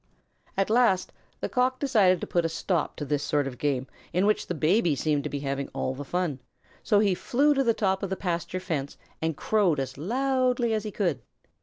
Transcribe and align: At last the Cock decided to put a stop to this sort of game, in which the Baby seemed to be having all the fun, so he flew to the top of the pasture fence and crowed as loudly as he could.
At 0.57 0.71
last 0.71 1.13
the 1.41 1.47
Cock 1.47 1.79
decided 1.79 2.21
to 2.21 2.25
put 2.25 2.43
a 2.43 2.49
stop 2.49 2.95
to 2.95 3.05
this 3.05 3.21
sort 3.21 3.45
of 3.45 3.59
game, 3.59 3.85
in 4.13 4.25
which 4.25 4.47
the 4.47 4.55
Baby 4.55 4.95
seemed 4.95 5.23
to 5.25 5.29
be 5.29 5.41
having 5.41 5.67
all 5.75 5.93
the 5.93 6.03
fun, 6.03 6.39
so 6.81 6.97
he 6.97 7.13
flew 7.13 7.53
to 7.53 7.63
the 7.63 7.75
top 7.75 8.01
of 8.01 8.09
the 8.09 8.17
pasture 8.17 8.59
fence 8.59 8.97
and 9.21 9.37
crowed 9.37 9.79
as 9.79 9.99
loudly 9.99 10.73
as 10.73 10.85
he 10.85 10.91
could. 10.91 11.21